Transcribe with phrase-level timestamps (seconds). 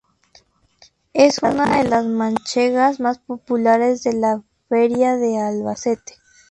[1.13, 6.15] Es una de las manchegas más populares de la Feria de Albacete.